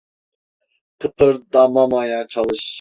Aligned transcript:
Kıpırdamamaya 0.99 2.27
çalış. 2.27 2.63